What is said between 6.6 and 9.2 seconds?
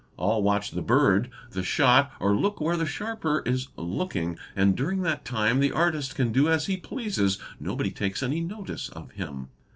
he pleases,—nobody takes any notice of